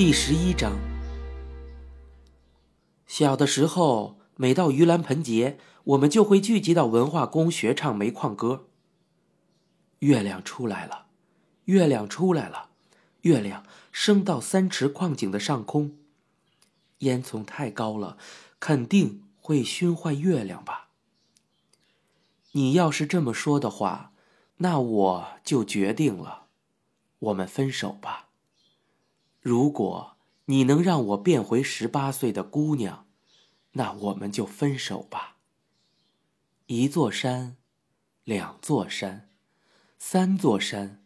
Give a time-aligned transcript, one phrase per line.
[0.00, 0.78] 第十一章。
[3.06, 8.70] 小的时候，每到盂兰盆节，我们就会聚集到文化宫学唱煤矿歌。
[9.98, 11.08] 月亮出来了，
[11.66, 12.70] 月亮出来了，
[13.20, 15.98] 月亮升到三池矿井的上空。
[17.00, 18.16] 烟囱太高了，
[18.58, 20.88] 肯定会熏坏月亮吧？
[22.52, 24.14] 你要是这么说的话，
[24.56, 26.46] 那我就决定了，
[27.18, 28.28] 我们分手吧。
[29.40, 33.06] 如果你能让我变回十八岁的姑娘，
[33.72, 35.36] 那我们就分手吧。
[36.66, 37.56] 一座山，
[38.24, 39.30] 两座山。
[39.98, 41.02] 三座山，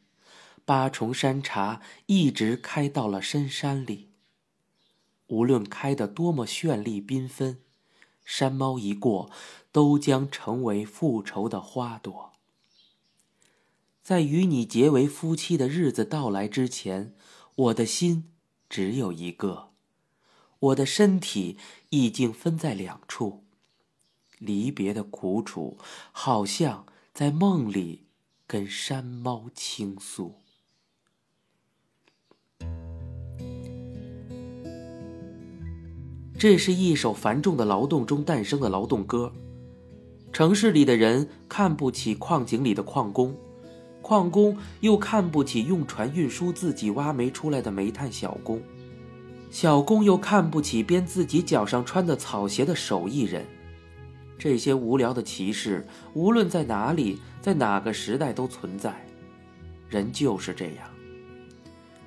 [0.64, 4.10] 八重山茶一直开到了深山里。
[5.28, 7.60] 无论开得多么绚丽缤纷，
[8.24, 9.30] 山猫一过，
[9.72, 12.32] 都将成为复仇的花朵。
[14.02, 17.16] 在与你结为夫妻的日子到来之前，
[17.56, 18.30] 我的心
[18.68, 19.70] 只有一个，
[20.58, 21.58] 我的身体
[21.90, 23.44] 已经分在两处。
[24.38, 25.78] 离别的苦楚，
[26.12, 28.04] 好像在梦里。
[28.46, 30.34] 跟山猫倾诉。
[36.38, 39.32] 这是一首繁重的劳动中诞生的劳动歌。
[40.30, 43.34] 城市里的人看不起矿井里的矿工，
[44.04, 48.60] 矿工又看不起用船运输自己挖煤出来的煤炭小工，
[49.50, 53.46] 小工又看不起编自己脚上穿的草鞋的手艺人。
[54.36, 58.94] 这些无聊的歧视，无论在哪里，在哪个时代都存在。
[59.88, 60.86] 人就是这样。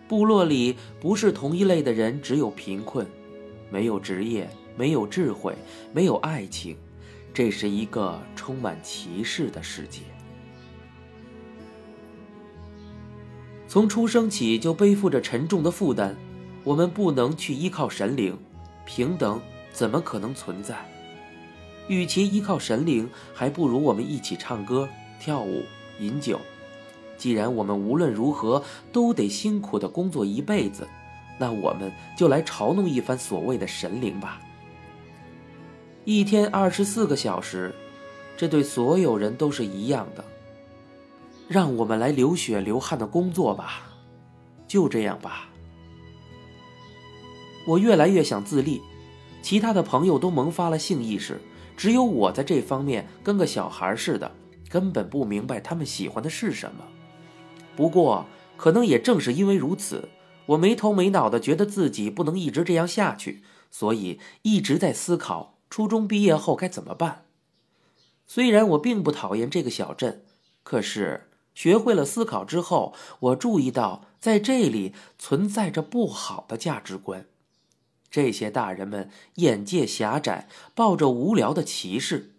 [0.08, 3.08] 部落里不是同一类的人，只有贫困，
[3.72, 5.56] 没有职业，没有智慧，
[5.92, 6.78] 没有爱情。
[7.34, 10.02] 这是一个充满歧视的世界。
[13.68, 16.16] 从出生起就背负着沉重的负担，
[16.64, 18.38] 我们不能去依靠神灵，
[18.86, 19.40] 平等
[19.72, 20.76] 怎么可能存在？
[21.88, 24.88] 与其依靠神灵，还不如我们一起唱歌、
[25.20, 25.64] 跳舞、
[26.00, 26.40] 饮酒。
[27.18, 30.88] 既然我们无论如何都得辛苦的工作一辈子，
[31.40, 34.42] 那我们就来嘲弄一番所谓的神灵吧。
[36.06, 37.74] 一天二十四个小时，
[38.38, 40.24] 这对所有人都是一样的。
[41.48, 43.84] 让我们来流血流汗的工作吧，
[44.68, 45.50] 就这样吧。
[47.66, 48.82] 我越来越想自立，
[49.42, 51.40] 其他的朋友都萌发了性意识。
[51.76, 54.32] 只有我在这方面跟个小孩似的，
[54.68, 56.84] 根本不明白他们喜欢的是什么。
[57.76, 58.26] 不过，
[58.58, 60.10] 可能也正是因为如此，
[60.48, 67.26] 我没头没脑的觉得自己不能一直这样下去，所以一直在思考初中毕业后该怎么办。
[68.26, 70.24] 虽然我并不讨厌这个小镇，
[70.64, 71.27] 可是
[71.58, 77.26] 学会了思考之后，我注意到在这里存在着不好的价值观。
[78.12, 82.30] 这些大人们眼界狭窄，抱着无聊的歧视。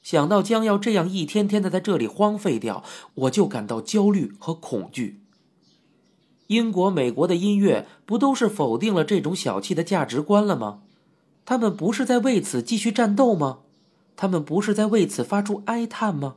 [0.00, 5.18] 想到将要这样一天天的在这里荒废掉，我就感到焦虑和恐惧。
[6.46, 10.82] 英国、美国的音乐不都是否定了这种小气的价值观了吗？
[11.44, 13.62] 他们不是在为此继续战斗吗？
[14.14, 16.36] 他们不是在为此发出哀叹吗？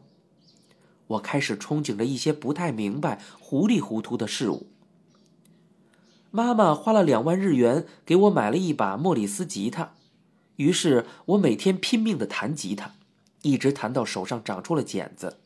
[1.10, 4.68] 我开始憧憬着一些不太明白、糊里糊涂的事物。
[6.32, 9.94] 妈妈花了两万日元给我买了一把莫里斯吉他，
[10.58, 12.94] 于是我每天拼命的弹吉他，
[13.42, 15.38] 一直弹到手上长出了茧子。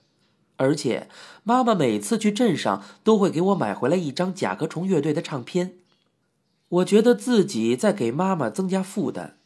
[0.57, 1.09] 而且
[1.43, 5.75] 妈妈每次去镇上都会给我买回来一张甲壳虫乐队的唱片。
[6.69, 9.37] 我觉得自己在给妈妈增加负担。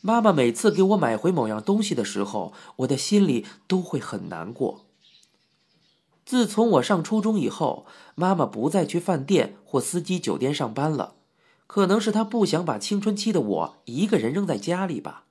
[0.00, 4.83] 妈妈每次给我买回某样东西的时候，我的心里都会很难过。
[6.24, 11.14] 自从我上初中以后，妈妈不再去饭店或司机酒店上班了，
[11.66, 15.24] 可能是她不想把青春期的我一个人扔在家里吧。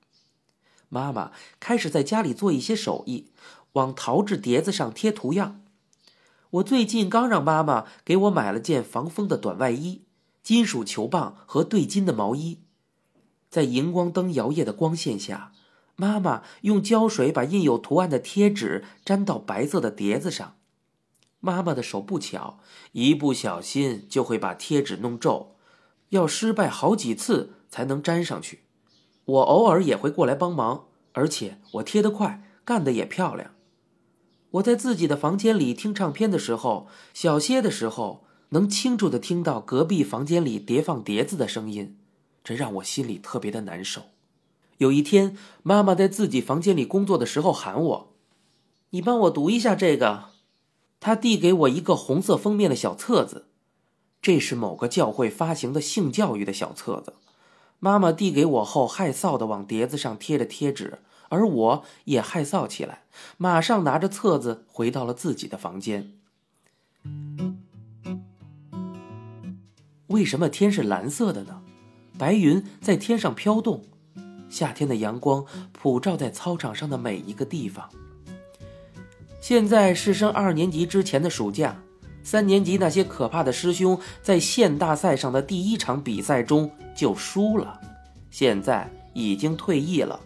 [0.88, 3.26] 妈妈开始在家里做一些手艺，
[3.72, 5.60] 往陶制碟子上贴图样。
[6.50, 10.02] 我最近刚让妈妈给我买了件防风的短外衣、
[10.44, 12.60] 金属球棒和对襟的毛衣。
[13.50, 15.50] 在荧光灯摇曳的光线下，
[15.96, 20.54] 妈妈用胶水把印有图案的贴纸粘到白色的碟子上。
[21.44, 22.58] 妈妈的手不巧，
[22.92, 25.56] 一不小心就会把贴纸弄皱，
[26.08, 28.60] 要失败好几次才能粘上去。
[29.26, 33.50] 我偶尔也会过来帮忙，而且我贴得快，干得也漂亮。
[34.52, 41.98] 我在自己的房间里听唱片的时候，小歇的时候，能清楚的听到隔壁房间里叠放碟子的声音，
[42.42, 44.00] 这让我心里特别的难受。
[44.78, 48.14] 有一天，妈妈在自己房间里工作的时候喊我
[48.90, 50.32] ：“你帮我读一下这个。”
[51.04, 53.44] 他递给我一个红色封面的小册子，
[54.22, 57.16] 这是某个教会发行的性教育的小册子。
[57.78, 63.02] 妈妈递给我后，害臊的往碟子上贴着贴纸，而我也害臊起来，
[63.36, 66.14] 马上拿着册子回到了自己的房间。
[70.06, 71.60] 为什么天是蓝色的呢？
[72.16, 73.84] 白云在天上飘动，
[74.48, 77.90] 夏天的阳光普照在操场上的每一个地方。
[79.46, 81.76] 现在是升二年级之前的暑假。
[82.22, 87.78] 三年级那些可怕的师兄在县大赛上的第一场比赛中就输了，
[88.30, 90.18] 现在已经退役了。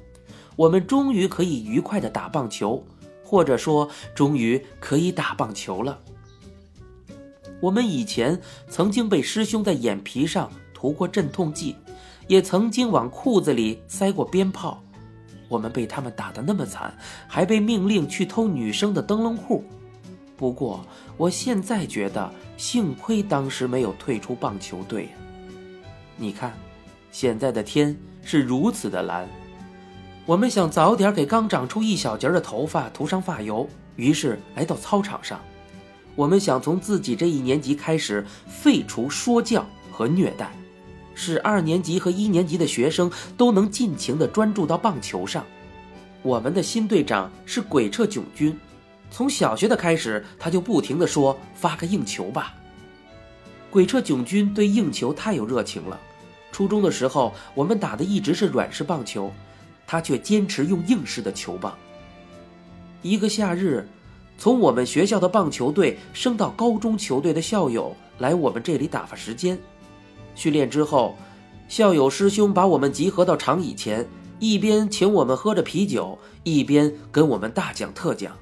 [0.55, 2.87] 我们终于可以愉快的打棒球，
[3.25, 5.99] 或者说，终于可以打棒球了。
[7.59, 8.41] 我们以前
[8.71, 11.75] 曾经被师兄在眼皮上涂过镇痛剂，
[12.29, 14.81] 也曾经往裤子里塞过鞭炮。
[15.49, 16.95] 我们被他们打得那么惨，
[17.27, 19.65] 还被命令去偷女生的灯笼裤。
[20.37, 20.85] 不过，
[21.17, 25.09] 我现在觉得，幸亏当时没有退出棒球队。
[26.17, 26.53] 你看，
[27.11, 29.29] 现在的天是如此的蓝。
[30.27, 35.41] 我们想早点给刚长出一小截的头发涂上发油，于是来到操场上。
[36.15, 40.53] 我们想从自己这一年级开始废除说教和虐待，
[41.21, 45.45] 使二年级和一年级的学生都能尽情地专注到棒球上。
[46.23, 48.57] 我们的新队长是鬼彻囧君。
[49.11, 52.55] 从小学的开始，他就不停地说：“发个硬球吧。”
[53.69, 55.99] 鬼彻囧君对硬球太有热情了。
[56.53, 59.33] 初中的时候，我们打的一直是软式棒球，
[59.89, 61.77] 他却坚持用硬式的球棒。
[63.03, 63.89] 一个夏日，
[64.39, 69.59] 从我们学校的棒球队升到高中球队的校友来我们这里打发时间。
[70.39, 71.17] 训练之后，
[71.67, 74.09] 校友师兄把我们集合到长椅前，
[74.39, 78.33] 一边请我们喝着啤酒，一边跟我们大讲特讲。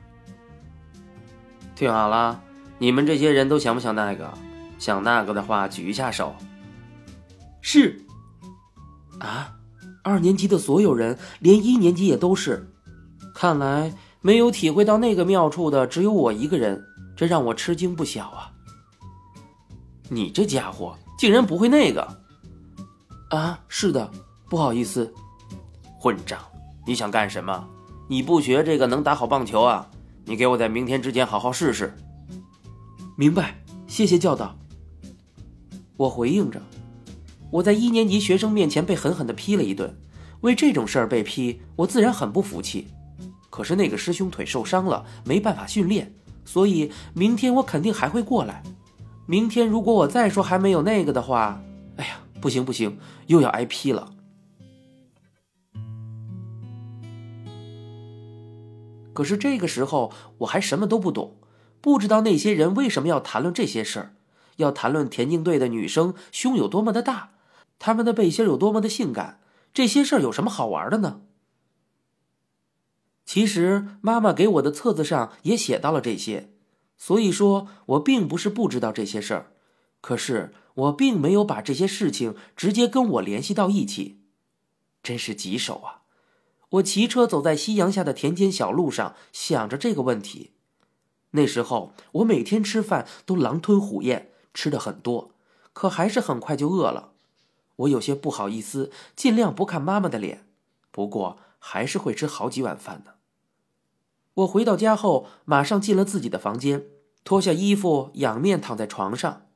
[1.75, 2.39] 听好了，
[2.77, 4.31] 你们这些人都想不想那个？
[4.79, 6.37] 想那个的话，举一下手。
[7.63, 7.99] 是。
[9.19, 9.55] 啊，
[10.03, 12.71] 二年级的所有人，连一年级也都是。
[13.35, 13.91] 看来
[14.21, 16.85] 没有体会到那个妙处的只有我一个人，
[17.17, 18.53] 这让我吃惊不小啊。
[20.11, 22.23] 你这家伙竟然不会那个？
[23.31, 24.11] 啊，是的，
[24.49, 25.13] 不好意思。
[25.99, 26.39] 混账！
[26.87, 27.69] 你想干什么？
[28.09, 29.91] 你不学这个能打好棒球啊？
[30.25, 31.97] 你给我在明天之前好好试试。
[33.17, 34.57] 明白，谢谢教导。
[35.97, 36.61] 我回应着。
[37.51, 39.97] 我在一年级学生面前被狠狠的批了一顿，
[40.43, 42.89] 为这种事儿被批，我自然很不服气。
[43.49, 46.13] 可是那个师兄腿受伤了，没办法训练，
[46.45, 48.63] 所以明天我肯定还会过来。
[49.29, 51.61] 明天如果我再说还没有那个的话，
[51.97, 54.13] 哎呀，不行不行，又要挨批了。
[59.13, 61.39] 可是这个时候我还什么都不懂，
[61.81, 64.15] 不知道那些人为什么要谈论这些事儿，
[64.57, 67.31] 要谈论田径队的女生胸有多么的大，
[67.81, 69.41] 他们的背心有多么的性感，
[69.75, 71.23] 这些事儿有什么好玩的呢？
[73.25, 76.51] 其实妈妈给我的册子上也写到了这些，
[76.97, 79.53] 所以说我并不是不知道这些事儿，
[80.01, 84.21] 可是我并没有把这些事情直接跟我联系到一起，
[85.03, 86.03] 真是棘手啊。
[86.71, 90.53] 我骑车走在夕阳下的田间小路上，想着这个问题。
[91.31, 95.33] 那时候我每天吃饭都狼吞虎咽，吃的很多，
[95.73, 97.13] 可还是很快就饿了。
[97.77, 100.47] 我有些不好意思，尽量不看妈妈的脸，
[100.91, 103.16] 不过还是会吃好几碗饭呢。
[104.37, 106.85] 我回到家后，马上进了自己的房间，
[107.25, 109.47] 脱下衣服，仰面躺在床上。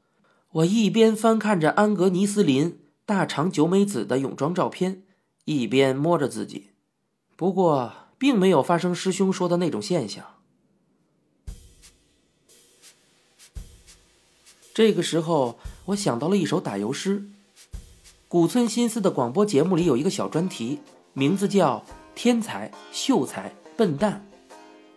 [0.52, 5.02] 我一边翻看着安格尼斯林大长久美子的泳装照片，
[5.44, 6.70] 一边摸着自己。
[7.37, 10.25] 不过，并没有发生师兄说的那种现象。
[14.72, 17.28] 这个时候，我想到了一首打油诗。
[18.28, 20.78] 古村新司的广播节目里有一个小专题，
[21.12, 21.84] 名字叫
[22.14, 24.25] “天才、秀才、笨蛋”。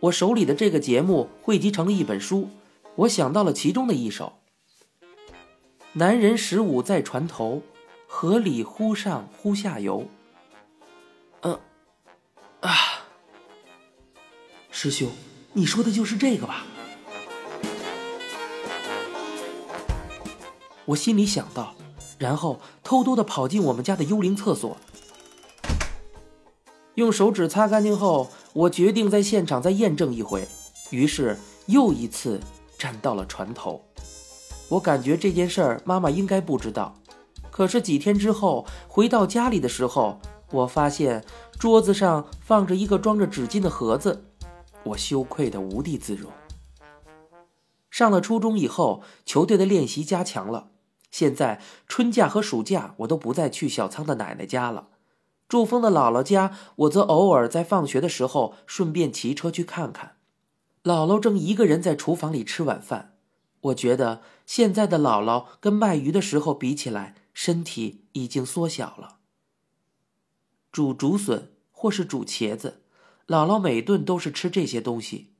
[0.03, 2.49] 我手里的这个节目汇集成了一本书，
[2.95, 4.33] 我想到了其中的一首
[5.93, 7.61] ：“男人十五在船头，
[8.05, 10.07] 河里忽上忽下游。”
[11.39, 11.57] 嗯。
[12.59, 12.69] 啊，
[14.71, 15.09] 师兄，
[15.53, 16.65] 你说的就是这个吧？
[20.83, 21.75] 我心里想到，
[22.19, 24.75] 然后偷偷的跑进我们家的幽灵厕所，
[26.95, 30.47] 用手指擦干净后，我决定在现场再验证一回。
[30.91, 32.39] 于是又一次
[32.77, 33.81] 站到了船头。
[34.69, 36.95] 我感觉这件事儿妈妈应该不知道，
[37.51, 40.19] 可是几天之后回到家里的时候。
[40.51, 41.25] 我发现
[41.57, 44.25] 桌子上放着一个装着纸巾的盒子，
[44.83, 46.31] 我羞愧的无地自容。
[47.89, 50.67] 上了初中以后，球队的练习加强了，
[51.09, 54.89] 现在春假和暑假，我都不再去小仓的奶奶家了。
[55.53, 60.17] 祝峰的姥姥家，我则偶尔在放学的时候顺便骑车去看看。
[60.83, 63.17] 姥姥正一个人在厨房里吃晚饭。
[63.61, 69.19] 我觉得现在的姥姥跟卖鱼的时候比起来，身体已经缩小了。
[70.71, 72.81] 煮竹笋或是煮茄子，
[73.27, 75.33] 姥姥每顿都是吃这些东西。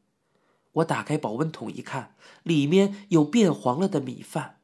[0.74, 4.60] 我打开保温桶一看，里面有变黄了的米饭。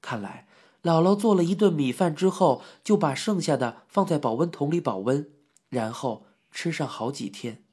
[0.00, 0.46] 看来
[0.82, 5.28] 姥姥做了一顿米饭之后，就把剩下的放在保温桶里保温，
[5.68, 7.64] 然后吃上好几天。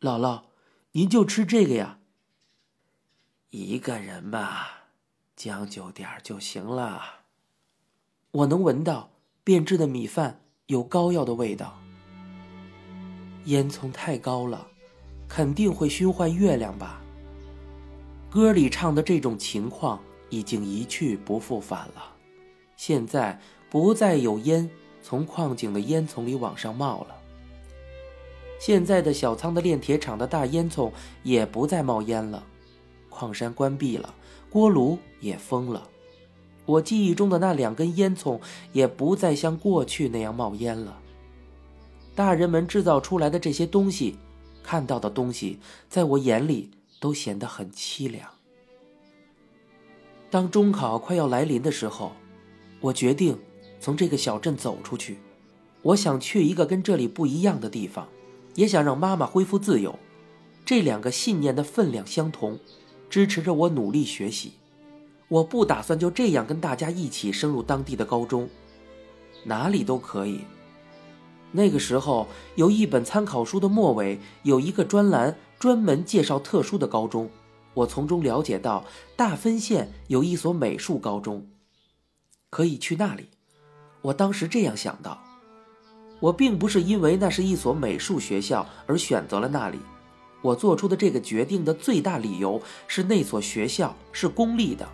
[0.00, 0.42] 姥姥，
[0.92, 1.98] 您就吃这个呀？
[3.50, 4.66] 一个人嘛，
[5.34, 7.02] 将就点就行了。
[8.30, 9.10] 我能闻到
[9.42, 11.80] 变质的米饭有膏药的味道。
[13.46, 14.68] 烟囱太高了，
[15.28, 17.02] 肯定会熏坏月亮吧？
[18.30, 20.00] 歌里唱的这种情况。
[20.30, 22.16] 已经一去不复返了，
[22.76, 24.70] 现在不再有烟
[25.02, 27.16] 从矿井的烟囱里往上冒了。
[28.58, 30.90] 现在的小仓的炼铁厂的大烟囱
[31.22, 32.42] 也不再冒烟了，
[33.08, 34.14] 矿山关闭了，
[34.48, 35.88] 锅炉也封了。
[36.66, 38.38] 我记忆中的那两根烟囱
[38.72, 41.00] 也不再像过去那样冒烟了。
[42.14, 44.18] 大人们制造出来的这些东西，
[44.62, 45.58] 看到的东西，
[45.88, 46.70] 在我眼里
[47.00, 48.28] 都显得很凄凉。
[50.30, 52.12] 当中考快要来临的时候，
[52.80, 53.36] 我决定
[53.80, 55.18] 从这个小镇走出去。
[55.82, 58.06] 我想去一个跟这里不一样的地方，
[58.54, 59.98] 也想让妈妈恢复自由。
[60.64, 62.58] 这两个信念的分量相同，
[63.08, 64.52] 支持着我努力学习。
[65.26, 68.48] 我不打算就这样跟大家一起升入当地的高中，
[69.44, 70.42] 哪里都可以。
[71.50, 77.28] 那个时候有一本参考书的末尾有一个专栏，专门介绍特殊的高中。
[77.80, 78.84] 我从中了解到，
[79.16, 81.46] 大分县有一所美术高中，
[82.50, 83.28] 可以去那里。
[84.02, 85.22] 我当时这样想到。
[86.20, 89.78] 我并不是因为那是一所美术学校而选择了那里。
[90.42, 94.86] 我做出的这个决定的最大理由是那所学校是公立的。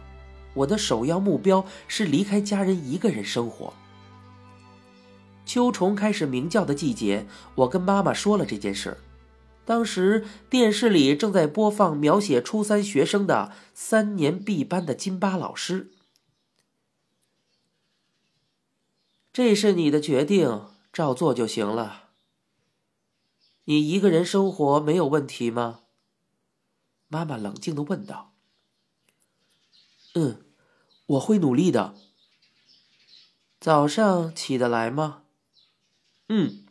[0.54, 3.72] 我的首要目标是离开家人一个人生活。
[5.44, 7.26] 秋虫开始鸣叫的季节，
[7.56, 8.96] 我跟妈妈说了这件事。
[9.66, 15.90] 当时电视里正在播放描写初三学生的三年 B 班的金巴老师。
[19.32, 22.10] 这是你的决定，照做就行了。
[23.64, 25.80] 你一个人生活没有问题吗？
[27.08, 28.32] 妈妈冷静的问道。
[30.14, 30.44] 嗯，
[31.06, 31.96] 我会努力的。
[33.58, 35.24] 早上起得来吗？
[36.28, 36.64] 嗯，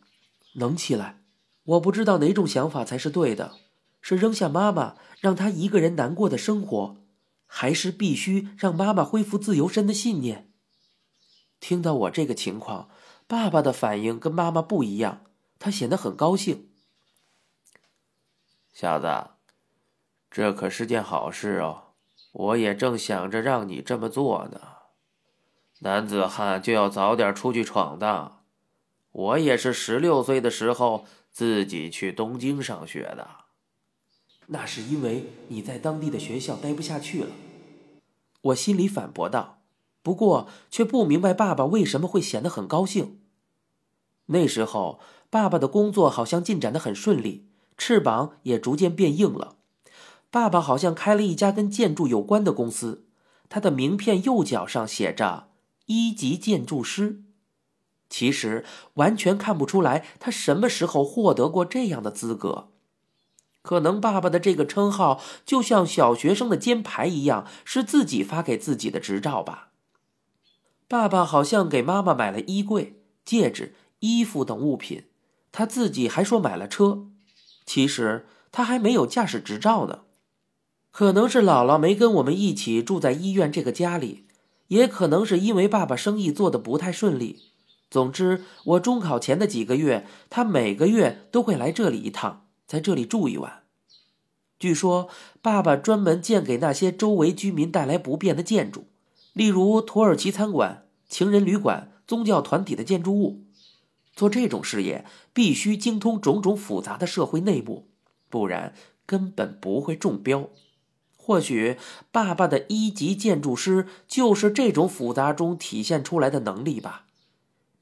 [0.54, 1.22] 能起来。
[1.66, 3.56] 我不知道哪种想法才是对的，
[4.00, 6.96] 是扔下妈妈让她一个人难过的生活，
[7.46, 10.52] 还是必须让妈妈恢复自由身的信念？
[11.58, 12.88] 听到我这个情况，
[13.26, 15.22] 爸爸的反应跟妈妈不一样，
[15.58, 16.68] 他显得很高兴。
[18.72, 19.30] 小子，
[20.30, 21.94] 这可是件好事哦！
[22.30, 24.60] 我也正想着让你这么做呢。
[25.80, 28.44] 男子汉就要早点出去闯荡。
[29.10, 31.04] 我也是十六岁的时候。
[31.36, 33.28] 自己去东京上学的，
[34.46, 37.28] 那是因为你在当地的学校待不下去了。
[38.40, 39.58] 我心里反驳道，
[40.00, 43.20] 不过却不明白爸爸为什么会显得很高兴。
[44.28, 49.58] 那时候，爸爸的工作好像进展的很顺利，翅膀也逐渐变硬了。
[50.30, 53.04] 爸爸好像开了一家跟建筑有关的公司，
[53.50, 55.50] 他的名片右脚上写着
[55.84, 57.24] “一级建筑师”。
[58.16, 62.68] 其实完全看不出来，他什么时候获得过这样的资格？
[63.60, 69.68] 可能爸爸的这个称号就像小学生的肩牌一样，是自己发给自己的执照吧。
[70.88, 75.04] 爸爸好像给妈妈买了衣柜、戒指、衣服等物品，
[75.52, 77.08] 他自己还说买了车。
[77.66, 80.04] 其实他还没有驾驶执照呢。
[80.90, 84.24] 可能是姥姥没跟我们一起住在医院这个家里，
[84.68, 87.50] 也可能是因为爸爸生意做的不太顺利。
[87.88, 93.62] 总之，我中考前的几个月，他每个月都会来这里一趟，在这里住一晚。
[94.58, 95.08] 据说，
[95.40, 98.86] 爸爸专门建给那些周围居民带来不便的建筑，
[99.32, 103.44] 例如土耳其餐馆、情人旅馆、宗教团体的建筑物。
[104.14, 107.86] 做这种事业，必须精通种种复杂的社会内幕，
[108.30, 108.74] 不然
[109.04, 110.48] 根本不会中标。
[111.16, 111.76] 或许，
[112.10, 117.05] 爸爸的一级建筑师就是这种复杂中体现出来的能力吧。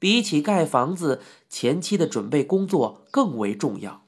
[0.05, 1.19] 比起盖房子，
[1.49, 4.03] 前期的准备工作更为重要。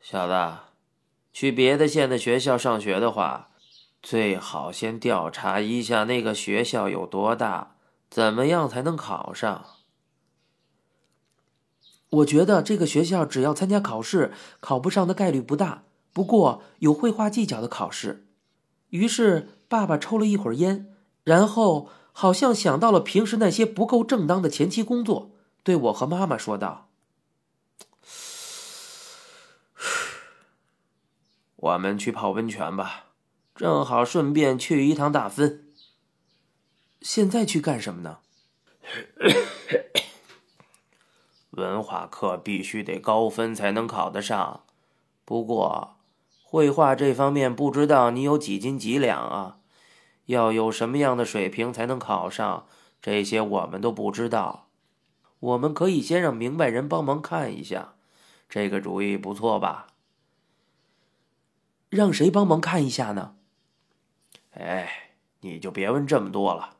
[0.00, 0.62] 小子，
[1.32, 3.50] 去别的县的学校上学的话，
[4.02, 7.76] 最好先调查一下那个学校有多大，
[8.10, 9.64] 怎么样才能考上？
[12.08, 15.84] 我觉得这个学校只要参加考试，考不上的概率不大。
[16.12, 18.26] 不过有绘画技巧的考试。
[18.88, 25.30] 于是爸爸抽了一会儿烟，然后好像想到了平时那些不够正当的前期工作，
[25.62, 26.90] 对我和妈妈说道
[31.56, 33.06] ：“我们去泡温泉吧，
[33.54, 35.72] 正好顺便去一趟大分。
[37.00, 38.18] 现在去干什么呢？”
[41.52, 44.64] 文化课必须得高分才能考得上，
[45.24, 45.96] 不过
[46.42, 49.59] 绘画这方面不知道你有几斤几两啊？
[50.30, 52.66] 要有什么样的水平才能考上？
[53.02, 54.68] 这些我们都不知道。
[55.40, 57.94] 我们可以先让明白人帮忙看一下，
[58.48, 59.88] 这个主意不错吧？
[61.88, 63.34] 让谁帮忙看一下呢？
[64.52, 66.76] 哎，你就别问这么多了。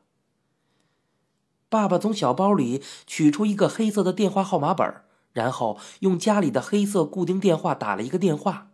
[1.67, 5.03] 爸爸从小包里取出一个黑色的电话号码本，
[5.33, 8.70] 然后用家里的黑色固定电话打了一个电话。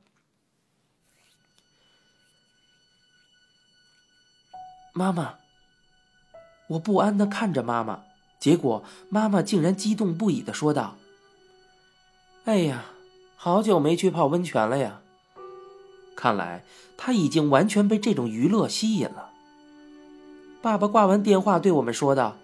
[4.97, 5.35] 妈妈，
[6.69, 8.01] 我不安的看着妈妈，
[8.39, 10.95] 结果妈妈竟然激动不已的说道
[12.45, 12.85] ：“哎呀，
[13.35, 15.01] 好久没去泡温泉了呀！
[16.15, 16.63] 看来
[16.97, 19.29] 他已经完全被这种娱乐吸引了。”
[20.63, 22.35] 爸爸挂完电话对我们说道。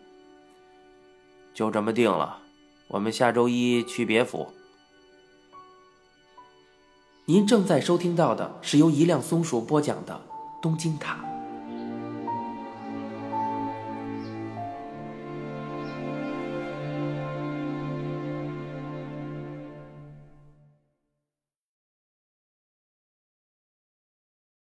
[1.56, 2.38] 就这么定了，
[2.88, 4.54] 我们下周一去别府。
[7.26, 10.14] 您正在收听到的是由一辆松鼠播讲的
[10.62, 11.16] 《东京塔》。